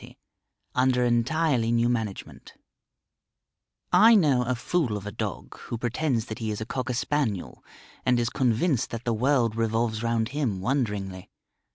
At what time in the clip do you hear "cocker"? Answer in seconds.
6.65-6.95